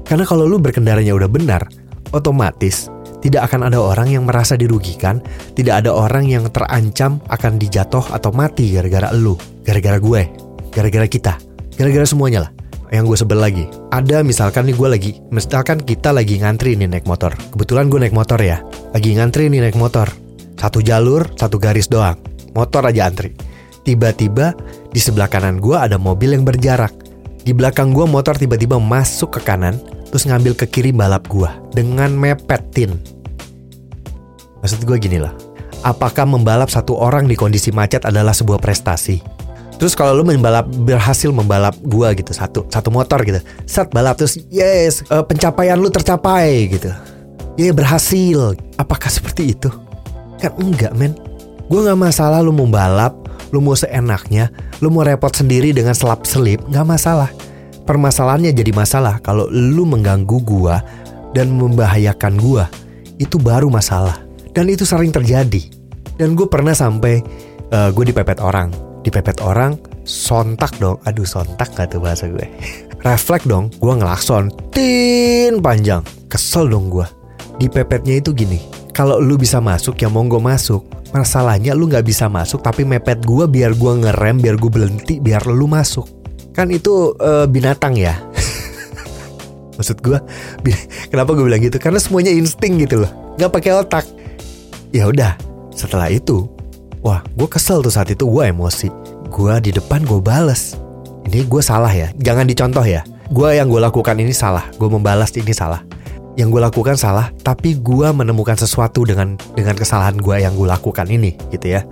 Karena 0.04 0.24
kalau 0.24 0.48
lu 0.48 0.56
berkendaranya 0.56 1.12
udah 1.12 1.28
benar, 1.28 1.68
otomatis 2.12 2.88
tidak 3.24 3.48
akan 3.48 3.72
ada 3.72 3.80
orang 3.80 4.12
yang 4.12 4.28
merasa 4.28 4.52
dirugikan, 4.52 5.20
tidak 5.56 5.80
ada 5.80 5.96
orang 5.96 6.28
yang 6.28 6.44
terancam 6.52 7.24
akan 7.32 7.56
dijatuh 7.56 8.12
atau 8.12 8.28
mati 8.36 8.76
gara-gara 8.76 9.08
elu, 9.16 9.32
gara-gara 9.64 9.96
gue, 9.96 10.22
gara-gara 10.68 11.08
kita, 11.08 11.40
gara-gara 11.80 12.04
semuanya 12.04 12.48
lah. 12.48 12.50
Yang 12.94 13.10
gue 13.10 13.18
sebel 13.26 13.40
lagi, 13.42 13.64
ada 13.90 14.22
misalkan 14.22 14.70
nih 14.70 14.78
gue 14.78 14.86
lagi, 14.86 15.12
misalkan 15.34 15.82
kita 15.82 16.14
lagi 16.14 16.38
ngantri 16.38 16.78
nih 16.78 16.86
naik 16.86 17.10
motor. 17.10 17.34
Kebetulan 17.34 17.90
gue 17.90 17.98
naik 18.06 18.14
motor 18.14 18.38
ya, 18.38 18.62
lagi 18.94 19.18
ngantri 19.18 19.50
nih 19.50 19.66
naik 19.66 19.74
motor. 19.74 20.06
Satu 20.54 20.78
jalur, 20.78 21.26
satu 21.34 21.58
garis 21.58 21.90
doang, 21.90 22.14
motor 22.54 22.86
aja 22.86 23.10
antri. 23.10 23.34
Tiba-tiba 23.82 24.54
di 24.94 25.02
sebelah 25.02 25.26
kanan 25.26 25.58
gue 25.58 25.74
ada 25.74 25.98
mobil 25.98 26.38
yang 26.38 26.46
berjarak. 26.46 26.94
Di 27.42 27.50
belakang 27.50 27.90
gue 27.90 28.06
motor 28.06 28.38
tiba-tiba 28.38 28.78
masuk 28.78 29.36
ke 29.36 29.40
kanan, 29.42 29.74
terus 30.14 30.30
ngambil 30.30 30.54
ke 30.54 30.70
kiri 30.70 30.94
balap 30.94 31.26
gue 31.26 31.50
dengan 31.74 32.14
mepetin 32.14 32.94
Maksud 34.62 34.86
gue 34.86 34.96
gini 34.96 35.18
lah, 35.18 35.34
apakah 35.82 36.24
membalap 36.24 36.70
satu 36.70 36.96
orang 36.96 37.26
di 37.26 37.34
kondisi 37.34 37.74
macet 37.74 38.06
adalah 38.06 38.32
sebuah 38.32 38.62
prestasi? 38.62 39.43
Terus 39.74 39.98
kalau 39.98 40.14
lu 40.14 40.22
membalap 40.22 40.70
berhasil 40.86 41.28
membalap 41.34 41.74
gua 41.82 42.14
gitu 42.14 42.30
satu 42.30 42.64
satu 42.70 42.88
motor 42.94 43.20
gitu, 43.26 43.42
set 43.66 43.90
balap 43.90 44.14
terus 44.14 44.38
yes 44.48 45.02
uh, 45.10 45.20
pencapaian 45.26 45.76
lu 45.76 45.90
tercapai 45.90 46.70
gitu, 46.70 46.94
ya 47.58 47.68
yeah, 47.68 47.74
berhasil. 47.74 48.54
Apakah 48.78 49.10
seperti 49.10 49.52
itu? 49.52 49.68
Kan 50.38 50.54
enggak 50.56 50.94
men. 50.94 51.18
Gue 51.66 51.80
nggak 51.80 51.96
masalah 51.96 52.44
lu 52.44 52.52
mau 52.52 52.68
balap, 52.68 53.16
lu 53.50 53.58
mau 53.58 53.74
seenaknya, 53.74 54.52
lu 54.84 54.92
mau 54.92 55.02
repot 55.02 55.32
sendiri 55.32 55.72
dengan 55.72 55.96
selap 55.96 56.28
selip, 56.28 56.60
nggak 56.68 56.86
masalah. 56.86 57.32
Permasalahannya 57.84 58.52
jadi 58.52 58.72
masalah 58.72 59.18
kalau 59.20 59.50
lu 59.50 59.84
mengganggu 59.88 60.38
gua 60.44 60.84
dan 61.34 61.50
membahayakan 61.50 62.38
gua, 62.38 62.70
itu 63.18 63.40
baru 63.42 63.68
masalah. 63.68 64.22
Dan 64.54 64.70
itu 64.70 64.86
sering 64.86 65.10
terjadi. 65.10 65.66
Dan 66.14 66.38
gue 66.38 66.46
pernah 66.46 66.70
sampai 66.70 67.18
uh, 67.74 67.90
gue 67.90 68.04
dipepet 68.06 68.38
orang. 68.38 68.70
Dipepet 69.04 69.44
orang, 69.44 69.76
sontak 70.02 70.74
dong. 70.80 70.96
Aduh 71.04 71.28
sontak 71.28 71.70
gak 71.76 71.92
tuh 71.92 72.00
bahasa 72.00 72.26
gue. 72.26 72.42
Refleks 73.06 73.44
dong, 73.44 73.68
gue 73.76 73.92
ngelakson. 73.92 74.48
Tin 74.72 75.60
panjang. 75.60 76.00
Kesel 76.32 76.72
dong 76.72 76.88
gue. 76.88 77.04
Dipepetnya 77.60 78.18
itu 78.18 78.32
gini. 78.32 78.58
Kalau 78.96 79.20
lu 79.20 79.36
bisa 79.36 79.60
masuk 79.60 80.00
ya 80.00 80.08
monggo 80.08 80.40
masuk. 80.40 80.82
Masalahnya 81.12 81.76
lu 81.76 81.86
gak 81.86 82.02
bisa 82.02 82.26
masuk 82.26 82.64
tapi 82.64 82.82
mepet 82.82 83.22
gue 83.22 83.44
biar 83.46 83.76
gue 83.76 83.92
ngerem, 84.02 84.42
biar 84.42 84.56
gue 84.58 84.70
berhenti, 84.72 85.22
biar 85.22 85.46
lu 85.46 85.68
masuk. 85.68 86.08
Kan 86.56 86.72
itu 86.74 87.14
uh, 87.20 87.46
binatang 87.46 87.94
ya. 87.94 88.18
Maksud 89.78 90.02
gue, 90.02 90.18
kenapa 91.12 91.30
gue 91.36 91.44
bilang 91.46 91.62
gitu? 91.62 91.78
Karena 91.78 92.02
semuanya 92.02 92.34
insting 92.34 92.82
gitu 92.82 93.06
loh, 93.06 93.10
gak 93.38 93.50
pakai 93.50 93.74
otak 93.78 94.06
ya 94.94 95.10
udah 95.10 95.34
setelah 95.74 96.06
itu 96.06 96.46
wah 97.04 97.20
gue 97.36 97.48
kesel 97.48 97.84
tuh 97.84 97.92
saat 97.92 98.08
itu 98.10 98.24
gue 98.24 98.48
emosi. 98.48 98.88
Gue 99.28 99.52
di 99.60 99.70
depan 99.70 100.02
gue 100.02 100.18
bales. 100.18 100.74
Ini 101.28 101.44
gue 101.44 101.62
salah 101.62 101.92
ya 101.92 102.10
jangan 102.18 102.48
dicontoh 102.48 102.82
ya. 102.82 103.04
Gue 103.28 103.56
yang 103.56 103.68
gue 103.68 103.78
lakukan 103.78 104.16
ini 104.16 104.32
salah 104.32 104.64
gue 104.74 104.88
membalas 104.88 105.30
ini 105.36 105.52
salah. 105.52 105.84
Yang 106.34 106.58
gue 106.58 106.60
lakukan 106.64 106.96
salah 106.96 107.28
tapi 107.44 107.76
gue 107.78 108.08
menemukan 108.10 108.56
sesuatu 108.58 109.04
dengan 109.04 109.36
dengan 109.52 109.76
kesalahan 109.76 110.16
gue 110.18 110.36
yang 110.40 110.56
gue 110.56 110.66
lakukan 110.66 111.06
ini 111.06 111.36
gitu 111.52 111.76
ya. 111.76 111.84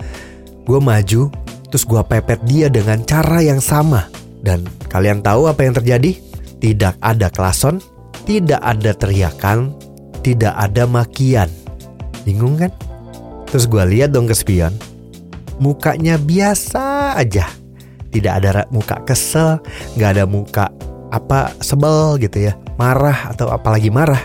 Gue 0.64 0.80
maju 0.80 1.28
terus 1.68 1.84
gue 1.84 2.02
pepet 2.08 2.40
dia 2.48 2.72
dengan 2.72 3.04
cara 3.04 3.44
yang 3.44 3.60
sama. 3.60 4.08
Dan 4.42 4.66
kalian 4.90 5.22
tahu 5.22 5.46
apa 5.46 5.62
yang 5.62 5.76
terjadi? 5.78 6.18
Tidak 6.58 6.98
ada 6.98 7.30
klason 7.30 7.78
tidak 8.22 8.62
ada 8.62 8.94
teriakan 8.94 9.74
tidak 10.22 10.54
ada 10.54 10.86
makian. 10.86 11.50
Bingung 12.22 12.54
kan? 12.54 12.70
Terus 13.50 13.66
gue 13.66 13.82
lihat 13.84 14.14
dong 14.14 14.30
ke 14.30 14.34
spion, 14.38 14.72
mukanya 15.62 16.18
biasa 16.18 17.14
aja. 17.14 17.46
Tidak 18.10 18.32
ada 18.42 18.66
muka 18.74 18.98
kesel, 19.06 19.62
nggak 19.94 20.10
ada 20.18 20.24
muka 20.26 20.66
apa 21.14 21.54
sebel 21.62 22.18
gitu 22.18 22.50
ya, 22.50 22.58
marah 22.74 23.30
atau 23.30 23.54
apalagi 23.54 23.88
marah. 23.88 24.20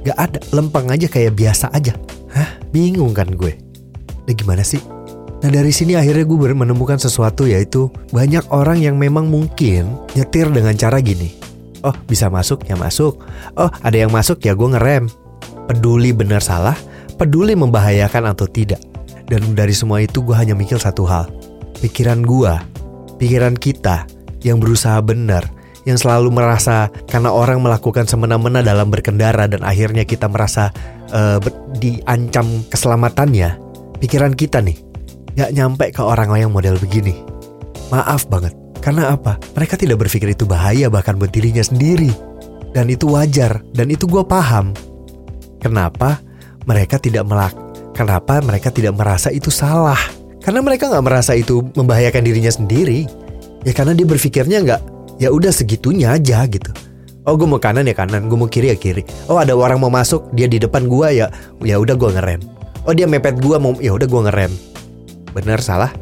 Gak 0.00 0.16
ada, 0.16 0.40
lempeng 0.56 0.88
aja 0.88 1.06
kayak 1.12 1.36
biasa 1.36 1.68
aja. 1.76 1.92
Hah? 2.32 2.56
Bingung 2.72 3.12
kan 3.12 3.28
gue? 3.36 3.52
Nah 4.24 4.32
gimana 4.32 4.64
sih? 4.64 4.80
Nah 5.40 5.48
dari 5.52 5.72
sini 5.72 5.92
akhirnya 5.92 6.24
gue 6.24 6.52
menemukan 6.56 6.96
sesuatu 6.96 7.44
yaitu 7.44 7.92
banyak 8.08 8.44
orang 8.48 8.80
yang 8.80 8.96
memang 8.96 9.28
mungkin 9.28 9.96
nyetir 10.16 10.48
dengan 10.48 10.72
cara 10.76 11.04
gini. 11.04 11.36
Oh 11.84 11.92
bisa 12.08 12.32
masuk 12.32 12.64
ya 12.64 12.76
masuk. 12.80 13.20
Oh 13.56 13.68
ada 13.84 13.96
yang 13.96 14.12
masuk 14.12 14.40
ya 14.40 14.56
gue 14.56 14.68
ngerem. 14.72 15.08
Peduli 15.68 16.16
benar 16.16 16.40
salah, 16.40 16.76
peduli 17.20 17.52
membahayakan 17.52 18.32
atau 18.32 18.48
tidak. 18.48 18.80
Dan 19.30 19.54
dari 19.54 19.70
semua 19.70 20.02
itu 20.02 20.26
gue 20.26 20.34
hanya 20.34 20.58
mikir 20.58 20.74
satu 20.82 21.06
hal. 21.06 21.30
Pikiran 21.78 22.26
gue, 22.26 22.50
pikiran 23.22 23.54
kita 23.54 24.10
yang 24.42 24.58
berusaha 24.58 24.98
benar, 24.98 25.46
yang 25.86 25.94
selalu 25.94 26.34
merasa 26.34 26.90
karena 27.06 27.30
orang 27.30 27.62
melakukan 27.62 28.10
semena-mena 28.10 28.58
dalam 28.60 28.90
berkendara 28.90 29.46
dan 29.46 29.62
akhirnya 29.62 30.02
kita 30.02 30.26
merasa 30.26 30.74
uh, 31.14 31.38
diancam 31.78 32.66
keselamatannya, 32.68 33.54
pikiran 34.02 34.34
kita 34.34 34.58
nih 34.60 34.76
gak 35.38 35.54
nyampe 35.54 35.94
ke 35.94 36.02
orang 36.02 36.34
yang 36.34 36.50
model 36.50 36.74
begini. 36.82 37.14
Maaf 37.94 38.26
banget, 38.26 38.52
karena 38.82 39.14
apa? 39.14 39.38
Mereka 39.54 39.78
tidak 39.78 40.02
berpikir 40.02 40.34
itu 40.34 40.42
bahaya 40.42 40.90
bahkan 40.90 41.14
buat 41.16 41.30
dirinya 41.30 41.62
sendiri. 41.62 42.10
Dan 42.70 42.86
itu 42.86 43.10
wajar, 43.14 43.62
dan 43.74 43.90
itu 43.94 44.06
gue 44.10 44.22
paham. 44.26 44.74
Kenapa 45.62 46.22
mereka 46.66 46.98
tidak 47.02 47.26
melak? 47.26 47.69
Kenapa 48.00 48.40
mereka 48.40 48.72
tidak 48.72 48.96
merasa 48.96 49.28
itu 49.28 49.52
salah? 49.52 50.00
Karena 50.40 50.64
mereka 50.64 50.88
nggak 50.88 51.04
merasa 51.04 51.36
itu 51.36 51.60
membahayakan 51.76 52.24
dirinya 52.24 52.48
sendiri. 52.48 53.04
Ya 53.60 53.76
karena 53.76 53.92
dia 53.92 54.08
berpikirnya 54.08 54.64
nggak 54.64 54.80
ya 55.20 55.28
udah 55.28 55.52
segitunya 55.52 56.16
aja 56.16 56.48
gitu. 56.48 56.72
Oh 57.28 57.36
gue 57.36 57.44
mau 57.44 57.60
kanan 57.60 57.84
ya 57.84 57.92
kanan 57.92 58.32
gue 58.32 58.38
mau 58.40 58.48
kiri 58.48 58.72
ya 58.72 58.76
kiri. 58.80 59.04
Oh 59.28 59.36
ada 59.36 59.52
orang 59.52 59.76
mau 59.84 59.92
masuk 59.92 60.32
dia 60.32 60.48
di 60.48 60.56
depan 60.56 60.88
gue 60.88 61.12
ya. 61.12 61.28
Ya 61.60 61.76
udah 61.76 61.92
gue 61.92 62.08
ngerem. 62.08 62.40
Oh 62.88 62.96
dia 62.96 63.04
mepet 63.04 63.36
gue 63.36 63.56
mau 63.60 63.76
ya 63.76 63.92
udah 63.92 64.08
gue 64.08 64.20
ngerem. 64.32 64.52
Bener 65.36 65.60
salah. 65.60 65.92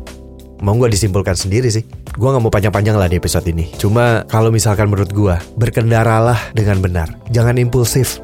Mau 0.62 0.78
gue 0.78 0.94
disimpulkan 0.94 1.34
sendiri 1.34 1.66
sih. 1.66 1.82
Gue 2.14 2.30
nggak 2.30 2.46
mau 2.46 2.52
panjang-panjang 2.54 2.94
lah 2.94 3.10
di 3.10 3.18
episode 3.18 3.50
ini. 3.50 3.74
Cuma 3.74 4.22
kalau 4.30 4.54
misalkan 4.54 4.86
menurut 4.86 5.10
gue 5.10 5.34
berkendaralah 5.58 6.54
dengan 6.54 6.78
benar. 6.78 7.10
Jangan 7.34 7.58
impulsif. 7.58 8.22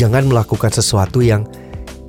Jangan 0.00 0.24
melakukan 0.24 0.72
sesuatu 0.72 1.20
yang 1.20 1.44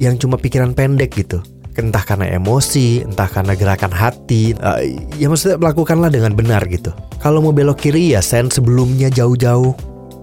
yang 0.04 0.20
cuma 0.20 0.36
pikiran 0.36 0.76
pendek 0.76 1.16
gitu 1.16 1.40
entah 1.74 2.06
karena 2.06 2.30
emosi, 2.38 3.02
entah 3.02 3.26
karena 3.26 3.58
gerakan 3.58 3.90
hati, 3.90 4.54
uh, 4.62 4.78
ya 5.18 5.26
maksudnya 5.26 5.58
melakukanlah 5.58 6.14
dengan 6.14 6.38
benar 6.38 6.62
gitu. 6.70 6.94
Kalau 7.18 7.42
mau 7.42 7.56
belok 7.56 7.82
kiri 7.82 8.14
ya 8.14 8.22
send 8.22 8.54
sebelumnya 8.54 9.10
jauh-jauh. 9.10 9.74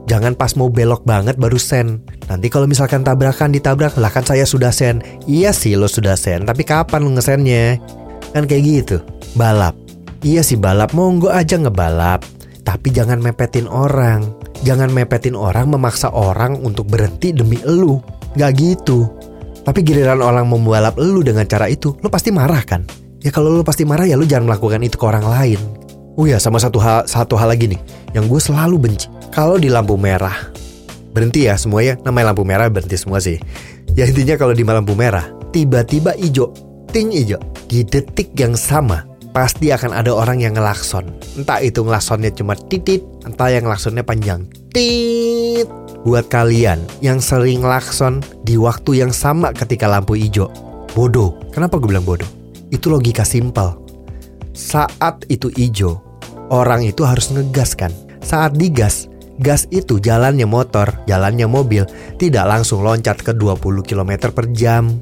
Jangan 0.07 0.35
pas 0.35 0.55
mau 0.59 0.67
belok 0.67 1.07
banget 1.07 1.39
baru 1.39 1.59
send. 1.59 2.03
Nanti 2.27 2.51
kalau 2.51 2.67
misalkan 2.67 3.03
tabrakan 3.07 3.55
ditabrak, 3.55 3.95
lah 3.99 4.11
kan 4.11 4.27
saya 4.27 4.43
sudah 4.47 4.71
send. 4.75 5.03
Iya 5.27 5.55
sih 5.55 5.75
lo 5.75 5.87
sudah 5.87 6.15
send, 6.15 6.47
tapi 6.47 6.67
kapan 6.67 7.07
lo 7.07 7.11
ngesendnya? 7.15 7.79
Kan 8.35 8.47
kayak 8.47 8.63
gitu. 8.63 8.97
Balap. 9.35 9.75
Iya 10.23 10.43
sih 10.43 10.59
balap, 10.59 10.95
monggo 10.95 11.31
aja 11.31 11.59
ngebalap. 11.59 12.23
Tapi 12.63 12.91
jangan 12.95 13.19
mepetin 13.23 13.67
orang. 13.67 14.31
Jangan 14.63 14.93
mepetin 14.93 15.33
orang 15.33 15.73
memaksa 15.73 16.13
orang 16.13 16.61
untuk 16.61 16.87
berhenti 16.91 17.33
demi 17.33 17.57
elu. 17.65 17.99
Gak 18.37 18.61
gitu. 18.61 19.11
Tapi 19.71 19.87
giliran 19.87 20.19
orang 20.19 20.51
membalap 20.51 20.99
lu 20.99 21.23
dengan 21.23 21.47
cara 21.47 21.71
itu, 21.71 21.95
lu 22.03 22.11
pasti 22.11 22.35
marah 22.35 22.59
kan? 22.67 22.83
Ya 23.23 23.31
kalau 23.31 23.55
lu 23.55 23.63
pasti 23.63 23.87
marah 23.87 24.03
ya 24.03 24.19
lu 24.19 24.27
jangan 24.27 24.51
melakukan 24.51 24.83
itu 24.83 24.99
ke 24.99 25.07
orang 25.07 25.23
lain. 25.23 25.63
Oh 26.19 26.27
ya 26.27 26.43
sama 26.43 26.59
satu 26.59 26.83
hal 26.83 27.07
satu 27.07 27.39
hal 27.39 27.55
lagi 27.55 27.71
nih 27.71 27.79
yang 28.11 28.27
gue 28.27 28.43
selalu 28.43 28.83
benci. 28.83 29.07
Kalau 29.31 29.63
di 29.63 29.71
lampu 29.71 29.95
merah 29.95 30.35
berhenti 31.15 31.47
ya 31.47 31.55
semuanya 31.55 32.03
namanya 32.03 32.35
lampu 32.35 32.43
merah 32.43 32.67
berhenti 32.67 32.99
semua 32.99 33.23
sih. 33.23 33.39
Ya 33.95 34.11
intinya 34.11 34.35
kalau 34.35 34.59
di 34.59 34.67
lampu 34.67 34.99
merah 34.99 35.31
tiba-tiba 35.55 36.19
ijo, 36.19 36.51
ting 36.91 37.15
ijo 37.15 37.39
di 37.71 37.87
detik 37.87 38.35
yang 38.35 38.59
sama 38.59 39.07
pasti 39.31 39.71
akan 39.71 39.95
ada 39.95 40.11
orang 40.11 40.43
yang 40.43 40.59
ngelakson. 40.59 41.15
Entah 41.39 41.63
itu 41.63 41.87
ngelaksonnya 41.87 42.35
cuma 42.35 42.59
titit, 42.59 43.07
entah 43.23 43.55
yang 43.55 43.71
ngelaksonnya 43.71 44.03
panjang. 44.03 44.51
Tit 44.75 45.71
buat 46.05 46.33
kalian 46.33 46.81
yang 47.05 47.21
sering 47.21 47.61
lakson 47.61 48.25
di 48.45 48.57
waktu 48.57 49.05
yang 49.05 49.13
sama 49.13 49.53
ketika 49.53 49.85
lampu 49.85 50.17
hijau. 50.17 50.49
Bodoh. 50.97 51.37
Kenapa 51.53 51.79
gue 51.79 51.89
bilang 51.93 52.07
bodoh? 52.07 52.29
Itu 52.73 52.91
logika 52.91 53.23
simpel. 53.27 53.79
Saat 54.57 55.27
itu 55.31 55.53
hijau, 55.55 56.03
orang 56.51 56.83
itu 56.87 57.07
harus 57.07 57.31
ngegas 57.31 57.79
kan. 57.79 57.93
Saat 58.21 58.59
digas, 58.59 59.07
gas 59.41 59.65
itu 59.73 60.03
jalannya 60.03 60.45
motor, 60.45 60.91
jalannya 61.07 61.47
mobil, 61.47 61.87
tidak 62.21 62.45
langsung 62.45 62.85
loncat 62.85 63.21
ke 63.23 63.33
20 63.33 63.87
km 63.87 64.13
per 64.35 64.47
jam. 64.53 65.01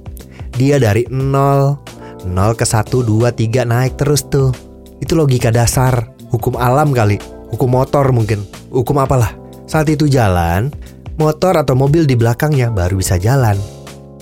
Dia 0.54 0.76
dari 0.82 1.06
0, 1.10 1.78
0 2.26 2.58
ke 2.58 2.66
1, 2.66 2.84
2, 2.90 3.30
3 3.30 3.64
naik 3.64 3.94
terus 3.98 4.26
tuh. 4.26 4.50
Itu 4.98 5.14
logika 5.14 5.54
dasar, 5.54 6.10
hukum 6.34 6.58
alam 6.58 6.90
kali, 6.90 7.22
hukum 7.54 7.70
motor 7.70 8.10
mungkin, 8.10 8.42
hukum 8.74 8.98
apalah. 8.98 9.37
Saat 9.68 9.92
itu 9.92 10.08
jalan, 10.08 10.72
motor 11.20 11.52
atau 11.60 11.76
mobil 11.76 12.08
di 12.08 12.16
belakangnya 12.16 12.72
baru 12.72 12.96
bisa 12.96 13.20
jalan. 13.20 13.60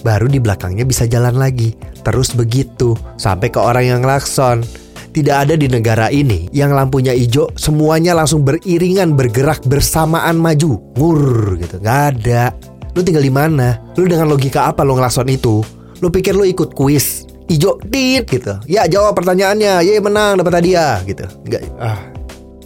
Baru 0.02 0.26
di 0.26 0.42
belakangnya 0.42 0.82
bisa 0.82 1.06
jalan 1.06 1.38
lagi. 1.38 1.78
Terus 2.02 2.34
begitu 2.34 2.98
sampai 3.14 3.54
ke 3.54 3.62
orang 3.62 3.86
yang 3.86 4.00
klakson. 4.02 4.66
Tidak 5.14 5.32
ada 5.32 5.54
di 5.54 5.70
negara 5.70 6.10
ini 6.10 6.50
yang 6.52 6.74
lampunya 6.74 7.14
hijau 7.14 7.48
semuanya 7.56 8.12
langsung 8.12 8.42
beriringan 8.42 9.14
bergerak 9.14 9.62
bersamaan 9.70 10.34
maju. 10.34 10.82
Ngur 10.98 11.62
gitu. 11.62 11.78
Gak 11.78 12.00
ada. 12.18 12.50
Lu 12.92 13.06
tinggal 13.06 13.22
di 13.22 13.32
mana? 13.32 13.80
Lu 13.94 14.04
dengan 14.10 14.26
logika 14.26 14.66
apa 14.66 14.82
lo 14.82 14.98
ngelakson 14.98 15.30
itu? 15.30 15.62
Lu 16.02 16.10
pikir 16.10 16.34
lu 16.34 16.42
ikut 16.42 16.74
kuis? 16.74 17.22
Ijo 17.46 17.78
tit 17.86 18.26
gitu. 18.26 18.58
Ya 18.66 18.90
jawab 18.90 19.14
pertanyaannya. 19.14 19.86
Ye 19.86 20.02
menang 20.02 20.42
dapat 20.42 20.58
hadiah 20.58 21.00
gitu. 21.06 21.24
Enggak 21.46 21.62
ah 21.78 22.15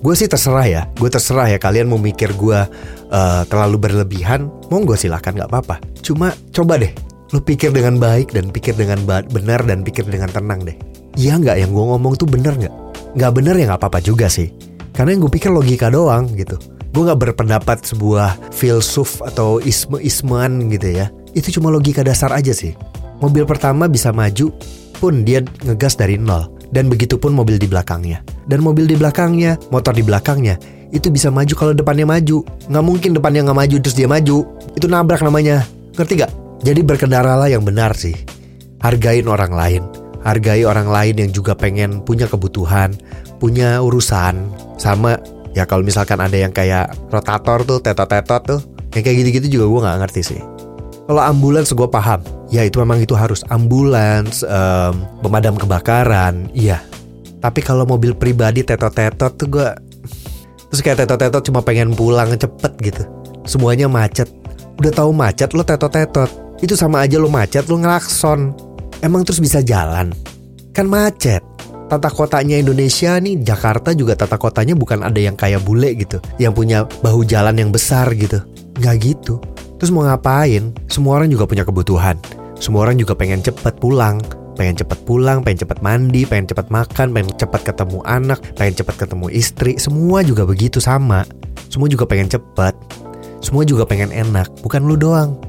gue 0.01 0.15
sih 0.17 0.29
terserah 0.29 0.67
ya. 0.67 0.83
Gue 0.97 1.13
terserah 1.13 1.47
ya. 1.49 1.59
Kalian 1.61 1.93
mau 1.93 2.01
mikir 2.01 2.33
gue 2.35 2.59
uh, 3.13 3.43
terlalu 3.47 3.77
berlebihan 3.89 4.49
monggo 4.73 4.97
silahkan 4.97 5.37
nggak 5.37 5.51
apa-apa. 5.53 5.77
Cuma 6.01 6.33
coba 6.53 6.81
deh 6.81 6.93
lu 7.31 7.39
pikir 7.39 7.71
dengan 7.71 7.95
baik 7.95 8.35
dan 8.35 8.51
pikir 8.51 8.75
dengan 8.75 8.99
benar 9.07 9.63
dan 9.63 9.87
pikir 9.87 10.03
dengan 10.09 10.33
tenang 10.33 10.67
deh. 10.67 10.75
Iya 11.15 11.39
nggak 11.39 11.57
yang 11.63 11.71
gue 11.71 11.85
ngomong 11.95 12.19
tuh 12.19 12.27
bener 12.27 12.57
nggak? 12.59 12.75
Nggak 13.15 13.33
bener 13.37 13.55
ya 13.55 13.65
nggak 13.71 13.81
apa-apa 13.87 14.01
juga 14.03 14.27
sih. 14.27 14.51
Karena 14.91 15.15
yang 15.15 15.23
gue 15.29 15.33
pikir 15.33 15.51
logika 15.55 15.87
doang 15.93 16.27
gitu. 16.35 16.59
Gue 16.91 17.07
nggak 17.07 17.31
berpendapat 17.31 17.87
sebuah 17.87 18.51
filsuf 18.51 19.23
atau 19.23 19.63
isme-ismean 19.63 20.67
gitu 20.75 20.91
ya. 20.91 21.07
Itu 21.31 21.55
cuma 21.55 21.71
logika 21.71 22.03
dasar 22.03 22.35
aja 22.35 22.51
sih. 22.51 22.75
Mobil 23.23 23.47
pertama 23.47 23.87
bisa 23.87 24.11
maju 24.11 24.51
pun 24.99 25.23
dia 25.23 25.41
ngegas 25.65 25.95
dari 25.97 26.19
nol 26.21 26.60
dan 26.71 26.87
begitu 26.87 27.19
pun 27.19 27.35
mobil 27.35 27.59
di 27.59 27.67
belakangnya. 27.67 28.23
Dan 28.47 28.63
mobil 28.63 28.87
di 28.87 28.95
belakangnya, 28.99 29.59
motor 29.71 29.95
di 29.95 30.03
belakangnya, 30.07 30.59
itu 30.91 31.11
bisa 31.11 31.31
maju 31.31 31.55
kalau 31.55 31.73
depannya 31.75 32.07
maju. 32.07 32.43
Nggak 32.71 32.85
mungkin 32.85 33.11
depannya 33.15 33.47
nggak 33.47 33.59
maju 33.59 33.77
terus 33.79 33.97
dia 33.99 34.09
maju. 34.11 34.47
Itu 34.75 34.87
nabrak 34.91 35.23
namanya. 35.23 35.67
Ngerti 35.95 36.15
gak? 36.19 36.33
Jadi 36.67 36.81
berkendaralah 36.83 37.49
yang 37.51 37.63
benar 37.63 37.95
sih. 37.95 38.15
Hargain 38.83 39.27
orang 39.27 39.53
lain. 39.55 39.83
Hargai 40.21 40.69
orang 40.69 40.93
lain 40.93 41.17
yang 41.17 41.31
juga 41.33 41.57
pengen 41.57 42.05
punya 42.05 42.29
kebutuhan, 42.29 42.93
punya 43.41 43.81
urusan. 43.81 44.53
Sama 44.77 45.17
ya 45.57 45.65
kalau 45.65 45.81
misalkan 45.81 46.21
ada 46.21 46.37
yang 46.37 46.53
kayak 46.53 46.93
rotator 47.09 47.65
tuh, 47.65 47.79
tetot-tetot 47.81 48.43
tuh. 48.45 48.61
Yang 48.93 49.03
kayak 49.07 49.17
gitu-gitu 49.25 49.47
juga 49.59 49.65
gue 49.71 49.81
nggak 49.87 49.99
ngerti 50.05 50.23
sih. 50.27 50.41
Kalau 51.11 51.27
ambulans 51.27 51.75
gue 51.75 51.91
paham, 51.91 52.23
ya 52.55 52.63
itu 52.63 52.79
memang 52.79 53.03
itu 53.03 53.19
harus 53.19 53.43
ambulans, 53.51 54.47
um, 54.47 55.03
pemadam 55.27 55.59
kebakaran, 55.59 56.47
iya. 56.55 56.79
Tapi 57.43 57.67
kalau 57.67 57.83
mobil 57.83 58.15
pribadi 58.15 58.63
tetot-tetot 58.63 59.35
tuh 59.35 59.49
gue, 59.51 59.69
terus 60.71 60.79
kayak 60.79 61.03
tetot-tetot 61.03 61.51
cuma 61.51 61.67
pengen 61.67 61.99
pulang 61.99 62.31
cepet 62.39 62.73
gitu. 62.79 63.03
Semuanya 63.43 63.91
macet. 63.91 64.31
Udah 64.79 64.95
tahu 64.95 65.11
macet 65.11 65.51
lo 65.51 65.67
tetot-tetot. 65.67 66.63
Itu 66.63 66.79
sama 66.79 67.03
aja 67.03 67.19
lo 67.19 67.27
macet 67.27 67.67
lo 67.67 67.83
ngelakson. 67.83 68.55
Emang 69.03 69.27
terus 69.27 69.43
bisa 69.43 69.67
jalan? 69.67 70.15
Kan 70.71 70.87
macet. 70.87 71.43
Tata 71.91 72.07
kotanya 72.07 72.55
Indonesia 72.55 73.19
nih 73.19 73.43
Jakarta 73.43 73.91
juga 73.99 74.15
tata 74.15 74.39
kotanya 74.39 74.79
bukan 74.79 75.03
ada 75.03 75.19
yang 75.19 75.35
kayak 75.35 75.67
bule 75.67 75.91
gitu 75.99 76.23
Yang 76.39 76.53
punya 76.55 76.79
bahu 76.87 77.27
jalan 77.27 77.59
yang 77.59 77.75
besar 77.75 78.07
gitu 78.15 78.39
Nggak 78.79 78.95
gitu 79.03 79.43
Terus 79.81 79.89
mau 79.97 80.05
ngapain? 80.05 80.77
Semua 80.93 81.17
orang 81.17 81.33
juga 81.33 81.49
punya 81.49 81.65
kebutuhan. 81.65 82.21
Semua 82.61 82.85
orang 82.85 83.01
juga 83.01 83.17
pengen 83.17 83.41
cepet 83.41 83.81
pulang. 83.81 84.21
Pengen 84.61 84.77
cepet 84.77 85.09
pulang, 85.09 85.41
pengen 85.41 85.65
cepet 85.65 85.81
mandi, 85.81 86.29
pengen 86.29 86.53
cepet 86.53 86.69
makan, 86.69 87.17
pengen 87.17 87.33
cepet 87.33 87.65
ketemu 87.65 88.05
anak, 88.05 88.45
pengen 88.61 88.77
cepet 88.77 88.93
ketemu 89.01 89.27
istri. 89.33 89.73
Semua 89.81 90.21
juga 90.21 90.45
begitu 90.45 90.85
sama. 90.85 91.25
Semua 91.73 91.89
juga 91.89 92.05
pengen 92.05 92.29
cepet. 92.29 92.77
Semua 93.41 93.65
juga 93.65 93.89
pengen 93.89 94.13
enak, 94.13 94.53
bukan 94.61 94.85
lu 94.85 95.01
doang. 95.01 95.41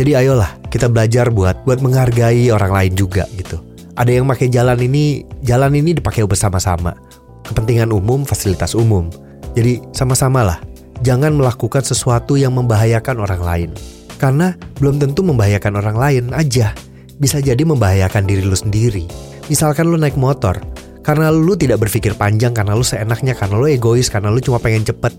Jadi 0.00 0.16
ayolah 0.16 0.48
kita 0.72 0.88
belajar 0.88 1.28
buat 1.28 1.60
buat 1.68 1.84
menghargai 1.84 2.48
orang 2.48 2.72
lain 2.72 2.92
juga 2.96 3.28
gitu. 3.36 3.60
Ada 4.00 4.16
yang 4.16 4.24
pakai 4.24 4.48
jalan 4.48 4.80
ini, 4.80 5.28
jalan 5.44 5.76
ini 5.76 5.92
dipakai 5.92 6.24
bersama-sama. 6.24 6.96
Kepentingan 7.44 7.92
umum, 7.92 8.24
fasilitas 8.24 8.72
umum. 8.72 9.12
Jadi 9.52 9.84
sama-sama 9.92 10.40
lah 10.40 10.58
jangan 11.02 11.34
melakukan 11.34 11.82
sesuatu 11.82 12.34
yang 12.34 12.54
membahayakan 12.54 13.16
orang 13.22 13.42
lain. 13.42 13.70
Karena 14.18 14.54
belum 14.82 14.98
tentu 14.98 15.22
membahayakan 15.22 15.78
orang 15.78 15.96
lain 15.96 16.24
aja. 16.34 16.74
Bisa 17.18 17.38
jadi 17.38 17.62
membahayakan 17.62 18.26
diri 18.26 18.42
lu 18.42 18.54
sendiri. 18.54 19.06
Misalkan 19.50 19.90
lu 19.90 19.98
naik 19.98 20.18
motor, 20.18 20.58
karena 21.02 21.32
lu 21.32 21.56
tidak 21.56 21.80
berpikir 21.82 22.12
panjang, 22.14 22.52
karena 22.52 22.76
lu 22.76 22.84
seenaknya, 22.84 23.32
karena 23.32 23.56
lu 23.56 23.66
egois, 23.70 24.12
karena 24.12 24.28
lu 24.28 24.38
cuma 24.44 24.60
pengen 24.60 24.84
cepet. 24.84 25.14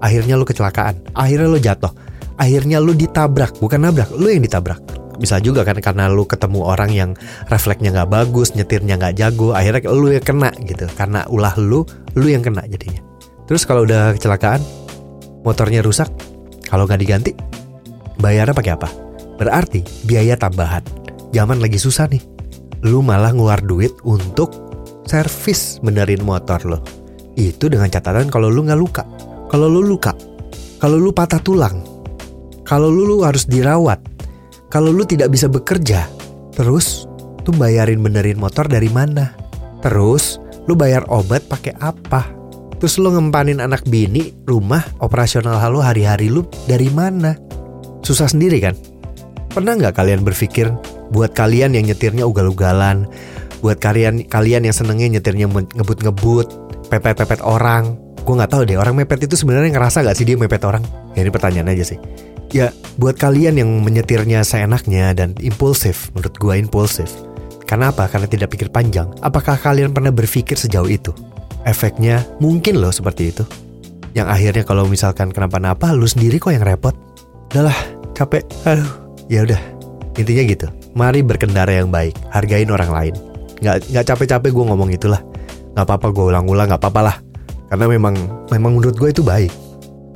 Akhirnya 0.00 0.34
lu 0.40 0.48
kecelakaan, 0.48 1.12
akhirnya 1.12 1.48
lu 1.50 1.60
jatuh, 1.60 1.92
akhirnya 2.40 2.80
lu 2.80 2.96
ditabrak, 2.96 3.60
bukan 3.60 3.84
nabrak, 3.84 4.08
lu 4.16 4.32
yang 4.32 4.40
ditabrak. 4.40 4.80
Bisa 5.20 5.36
juga 5.36 5.60
kan 5.60 5.76
karena 5.76 6.08
lu 6.08 6.24
ketemu 6.24 6.64
orang 6.64 6.90
yang 6.96 7.10
refleksnya 7.52 7.92
nggak 7.92 8.08
bagus, 8.08 8.56
nyetirnya 8.56 8.96
nggak 8.96 9.20
jago, 9.20 9.52
akhirnya 9.52 9.92
lu 9.92 10.08
yang 10.08 10.24
kena 10.24 10.48
gitu. 10.64 10.88
Karena 10.96 11.28
ulah 11.28 11.52
lu, 11.60 11.84
lu 12.16 12.26
yang 12.32 12.40
kena 12.40 12.64
jadinya. 12.64 13.04
Terus 13.44 13.68
kalau 13.68 13.84
udah 13.84 14.16
kecelakaan, 14.16 14.64
motornya 15.42 15.80
rusak, 15.80 16.08
kalau 16.68 16.86
nggak 16.86 17.00
diganti, 17.00 17.32
bayarnya 18.20 18.54
pakai 18.54 18.72
apa? 18.76 18.88
Berarti 19.40 19.80
biaya 20.04 20.36
tambahan. 20.36 20.84
Zaman 21.30 21.62
lagi 21.62 21.78
susah 21.78 22.10
nih, 22.10 22.22
lu 22.84 23.00
malah 23.00 23.32
ngeluar 23.32 23.62
duit 23.62 23.94
untuk 24.04 24.50
servis 25.06 25.80
benerin 25.80 26.22
motor 26.22 26.60
lo. 26.66 26.78
Itu 27.38 27.70
dengan 27.70 27.88
catatan 27.88 28.28
kalau 28.28 28.52
lu 28.52 28.66
nggak 28.66 28.80
luka. 28.80 29.04
Kalau 29.50 29.66
lu 29.66 29.82
luka, 29.82 30.14
kalau 30.78 30.94
lu 30.94 31.10
patah 31.10 31.42
tulang, 31.42 31.82
kalau 32.62 32.86
lu, 32.86 33.26
harus 33.26 33.50
dirawat, 33.50 33.98
kalau 34.70 34.94
lu 34.94 35.02
tidak 35.02 35.34
bisa 35.34 35.50
bekerja, 35.50 36.06
terus 36.54 37.10
tuh 37.42 37.50
bayarin 37.58 37.98
benerin 37.98 38.38
motor 38.38 38.70
dari 38.70 38.86
mana? 38.86 39.34
Terus 39.82 40.38
lu 40.70 40.78
bayar 40.78 41.02
obat 41.10 41.42
pakai 41.50 41.74
apa? 41.82 42.39
Terus 42.80 42.96
lu 42.96 43.12
ngempanin 43.12 43.60
anak 43.60 43.84
bini 43.84 44.32
rumah 44.48 44.80
operasional 45.04 45.60
halu 45.60 45.84
hari-hari 45.84 46.32
lu 46.32 46.48
dari 46.64 46.88
mana? 46.88 47.36
Susah 48.00 48.24
sendiri 48.24 48.56
kan? 48.56 48.72
Pernah 49.52 49.76
nggak 49.76 50.00
kalian 50.00 50.24
berpikir 50.24 50.72
buat 51.12 51.36
kalian 51.36 51.76
yang 51.76 51.84
nyetirnya 51.84 52.24
ugal-ugalan, 52.24 53.04
buat 53.60 53.76
kalian 53.76 54.24
kalian 54.24 54.64
yang 54.64 54.72
senengnya 54.72 55.20
nyetirnya 55.20 55.44
ngebut-ngebut, 55.76 56.48
pepet-pepet 56.88 57.44
orang, 57.44 58.00
gue 58.24 58.34
nggak 58.34 58.48
tahu 58.48 58.62
deh 58.64 58.80
orang 58.80 58.96
mepet 58.96 59.28
itu 59.28 59.36
sebenarnya 59.36 59.76
ngerasa 59.76 60.00
gak 60.00 60.16
sih 60.16 60.24
dia 60.24 60.40
mepet 60.40 60.64
orang? 60.64 60.80
Ya 61.12 61.20
ini 61.20 61.28
pertanyaan 61.28 61.68
aja 61.76 61.84
sih. 61.84 62.00
Ya 62.50 62.72
buat 62.96 63.20
kalian 63.20 63.60
yang 63.60 63.68
menyetirnya 63.84 64.40
seenaknya 64.40 65.12
dan 65.12 65.36
impulsif, 65.36 66.08
menurut 66.16 66.34
gue 66.40 66.54
impulsif. 66.56 67.12
Karena 67.68 67.92
apa? 67.92 68.08
Karena 68.08 68.26
tidak 68.26 68.56
pikir 68.56 68.72
panjang. 68.72 69.12
Apakah 69.20 69.60
kalian 69.60 69.92
pernah 69.92 70.10
berpikir 70.10 70.56
sejauh 70.58 70.90
itu? 70.90 71.14
Efeknya 71.68 72.24
mungkin 72.40 72.80
loh 72.80 72.92
seperti 72.92 73.34
itu. 73.34 73.44
Yang 74.16 74.28
akhirnya 74.32 74.64
kalau 74.66 74.84
misalkan 74.90 75.30
kenapa-napa, 75.30 75.94
lu 75.94 76.08
sendiri 76.08 76.42
kok 76.42 76.50
yang 76.50 76.66
repot. 76.66 76.96
Udahlah, 77.52 77.76
capek. 78.16 78.42
Aduh, 78.66 78.90
ya 79.30 79.46
udah. 79.46 79.60
Intinya 80.18 80.42
gitu. 80.46 80.66
Mari 80.98 81.22
berkendara 81.22 81.70
yang 81.70 81.92
baik. 81.92 82.18
Hargain 82.34 82.70
orang 82.70 82.90
lain. 82.90 83.14
Gak, 83.60 83.86
nggak 83.92 84.04
capek-capek 84.08 84.50
gue 84.50 84.64
ngomong 84.66 84.90
itulah. 84.90 85.22
Gak 85.76 85.86
apa-apa 85.86 86.10
gue 86.10 86.24
ulang-ulang, 86.34 86.66
gak 86.72 86.82
apa-apa 86.82 87.00
lah. 87.12 87.16
Karena 87.70 87.86
memang 87.86 88.14
memang 88.50 88.72
menurut 88.74 88.98
gue 88.98 89.14
itu 89.14 89.22
baik. 89.22 89.52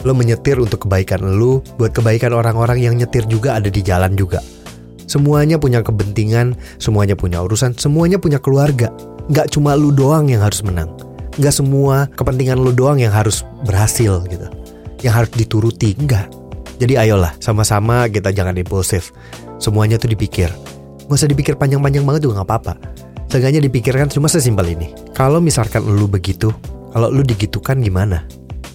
Lo 0.02 0.12
menyetir 0.12 0.58
untuk 0.58 0.84
kebaikan 0.84 1.22
lo, 1.22 1.62
buat 1.78 1.94
kebaikan 1.94 2.34
orang-orang 2.34 2.82
yang 2.82 2.98
nyetir 2.98 3.24
juga 3.30 3.56
ada 3.56 3.70
di 3.70 3.80
jalan 3.80 4.18
juga. 4.18 4.42
Semuanya 5.06 5.60
punya 5.60 5.84
kepentingan, 5.84 6.58
semuanya 6.82 7.14
punya 7.14 7.38
urusan, 7.44 7.78
semuanya 7.78 8.18
punya 8.18 8.42
keluarga. 8.42 8.90
Gak 9.30 9.54
cuma 9.54 9.78
lu 9.78 9.94
doang 9.94 10.26
yang 10.26 10.42
harus 10.42 10.60
menang. 10.66 10.90
Gak 11.34 11.50
semua 11.50 12.06
kepentingan 12.14 12.62
lu 12.62 12.70
doang 12.70 13.02
yang 13.02 13.10
harus 13.10 13.42
berhasil 13.66 14.22
gitu. 14.30 14.46
Yang 15.02 15.14
harus 15.14 15.30
dituruti, 15.34 15.98
enggak. 15.98 16.30
Jadi 16.78 16.94
ayolah, 16.94 17.34
sama-sama 17.42 18.06
kita 18.06 18.30
jangan 18.30 18.54
impulsif. 18.54 19.10
Semuanya 19.58 19.98
tuh 19.98 20.14
dipikir. 20.14 20.50
Gak 21.10 21.16
usah 21.18 21.26
dipikir 21.26 21.58
panjang-panjang 21.58 22.06
banget 22.06 22.30
juga 22.30 22.42
gak 22.42 22.48
apa-apa. 22.50 22.74
Seenggaknya 23.34 23.66
dipikirkan 23.66 24.06
cuma 24.14 24.30
sesimpel 24.30 24.78
ini. 24.78 24.94
Kalau 25.10 25.42
misalkan 25.42 25.82
lu 25.82 26.06
begitu, 26.06 26.54
kalau 26.94 27.10
lu 27.10 27.26
digitukan 27.26 27.82
gimana? 27.82 28.22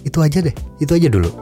Itu 0.04 0.20
aja 0.20 0.44
deh, 0.44 0.52
itu 0.84 0.92
aja 0.92 1.08
dulu. 1.08 1.32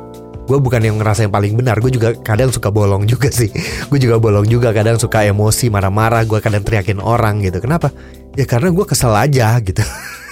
Gue 0.47 0.63
bukan 0.63 0.79
yang 0.81 1.03
ngerasa 1.03 1.27
yang 1.27 1.35
paling 1.35 1.59
benar, 1.59 1.83
gue 1.83 1.91
juga 1.91 2.15
kadang 2.23 2.55
suka 2.55 2.71
bolong 2.71 3.11
juga 3.11 3.29
sih. 3.29 3.51
Gue 3.91 4.01
juga 4.01 4.17
bolong 4.17 4.49
juga, 4.49 4.73
kadang 4.73 4.97
suka 4.97 5.27
emosi, 5.27 5.69
marah-marah, 5.69 6.25
gue 6.25 6.41
kadang 6.41 6.65
teriakin 6.65 7.03
orang 7.05 7.45
gitu. 7.45 7.61
Kenapa? 7.61 7.93
Ya 8.33 8.49
karena 8.49 8.73
gue 8.73 8.87
kesel 8.87 9.13
aja 9.13 9.61
gitu. 9.61 9.83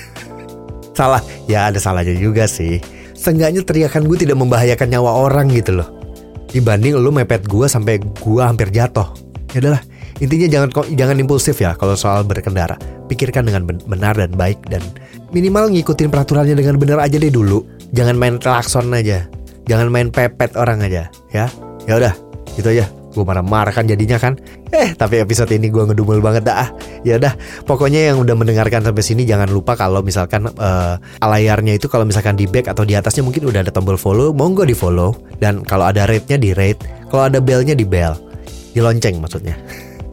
Salah, 0.96 1.20
ya 1.44 1.68
ada 1.68 1.76
salahnya 1.76 2.16
juga 2.16 2.48
sih. 2.48 2.80
Seenggaknya 3.12 3.60
teriakan 3.60 4.08
gue 4.08 4.16
tidak 4.24 4.40
membahayakan 4.40 4.88
nyawa 4.96 5.28
orang 5.28 5.52
gitu 5.52 5.76
loh. 5.76 5.88
Dibanding 6.48 6.96
lu 6.96 7.12
mepet 7.12 7.44
gue 7.44 7.68
sampai 7.68 8.00
gue 8.00 8.40
hampir 8.40 8.72
jatuh. 8.72 9.12
Ya 9.52 9.60
udahlah, 9.60 9.82
intinya 10.24 10.48
jangan 10.48 10.68
jangan 10.96 11.16
impulsif 11.20 11.60
ya 11.60 11.76
kalau 11.76 11.92
soal 12.00 12.24
berkendara. 12.24 12.80
Pikirkan 13.12 13.44
dengan 13.44 13.68
benar 13.68 14.16
dan 14.16 14.32
baik 14.32 14.64
dan 14.72 14.80
minimal 15.36 15.68
ngikutin 15.68 16.08
peraturannya 16.08 16.56
dengan 16.56 16.80
benar 16.80 17.04
aja 17.04 17.20
deh 17.20 17.28
dulu. 17.28 17.60
Jangan 17.92 18.16
main 18.16 18.40
klakson 18.40 18.88
aja. 18.96 19.28
Jangan 19.68 19.92
main 19.92 20.08
pepet 20.08 20.56
orang 20.56 20.80
aja, 20.80 21.12
ya. 21.34 21.46
Ya 21.84 21.92
udah, 21.98 22.14
gitu 22.56 22.72
aja. 22.72 22.88
Gue 23.16 23.24
marah-marah 23.24 23.72
kan 23.72 23.88
jadinya 23.88 24.20
kan. 24.20 24.36
Eh, 24.68 24.92
tapi 24.92 25.24
episode 25.24 25.48
ini 25.56 25.72
gue 25.72 25.80
ngedumel 25.88 26.20
banget 26.20 26.44
dah. 26.44 26.68
Ya 27.00 27.16
udah, 27.16 27.32
pokoknya 27.64 28.12
yang 28.12 28.20
udah 28.20 28.36
mendengarkan 28.36 28.84
sampai 28.84 29.00
sini 29.00 29.24
jangan 29.24 29.48
lupa 29.48 29.72
kalau 29.72 30.04
misalkan 30.04 30.52
uh, 30.52 31.00
layarnya 31.24 31.80
itu 31.80 31.88
kalau 31.88 32.04
misalkan 32.04 32.36
di 32.36 32.44
back 32.44 32.68
atau 32.68 32.84
di 32.84 32.92
atasnya 32.92 33.24
mungkin 33.24 33.48
udah 33.48 33.64
ada 33.64 33.72
tombol 33.72 33.96
follow, 33.96 34.36
monggo 34.36 34.68
di 34.68 34.76
follow. 34.76 35.16
Dan 35.40 35.64
kalau 35.64 35.88
ada 35.88 36.04
rate-nya 36.04 36.36
di 36.36 36.52
rate, 36.52 36.84
kalau 37.08 37.32
ada 37.32 37.40
bell-nya 37.40 37.72
di 37.72 37.88
bell. 37.88 38.12
Di 38.76 38.84
lonceng 38.84 39.16
maksudnya. 39.16 39.56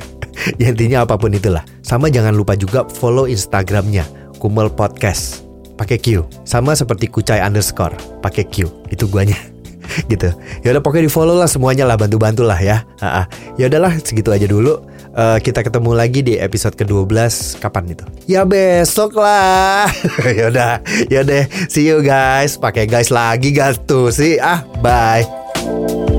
ya 0.61 0.71
intinya 0.71 1.03
apa 1.03 1.19
pun 1.19 1.35
itulah. 1.35 1.67
Sama 1.83 2.07
jangan 2.07 2.31
lupa 2.31 2.55
juga 2.55 2.87
follow 2.87 3.27
Instagramnya 3.27 4.07
Kumel 4.39 4.71
Podcast 4.71 5.43
pakai 5.75 5.99
Q. 5.99 6.23
Sama 6.47 6.71
seperti 6.77 7.11
Kucai 7.11 7.43
underscore 7.43 7.95
pakai 8.23 8.47
Q. 8.47 8.71
Itu 8.87 9.11
guanya. 9.11 9.52
Gitu. 10.11 10.29
Ya 10.61 10.75
udah 10.75 10.81
pokoknya 10.81 11.07
di 11.07 11.13
follow 11.13 11.37
lah 11.37 11.49
semuanya 11.49 11.87
lah 11.87 11.97
bantu-bantu 11.99 12.43
lah 12.45 12.59
ya. 12.59 12.85
Ya 13.59 13.65
udahlah 13.69 13.97
segitu 14.01 14.33
aja 14.33 14.45
dulu. 14.45 14.81
Uh, 15.13 15.37
kita 15.37 15.61
ketemu 15.61 15.93
lagi 15.93 16.25
di 16.25 16.41
episode 16.41 16.73
ke-12 16.73 17.61
kapan 17.61 17.93
itu? 17.93 18.05
Ya 18.25 18.41
besok 18.49 19.13
lah. 19.13 19.85
ya 20.37 20.49
udah, 20.49 20.81
ya 21.05 21.21
deh. 21.21 21.45
See 21.69 21.85
you 21.85 22.01
guys. 22.01 22.57
Pakai 22.57 22.89
guys 22.89 23.13
lagi 23.13 23.53
gak 23.53 23.85
tuh 23.85 24.09
sih. 24.09 24.41
Ah, 24.41 24.65
bye. 24.81 26.12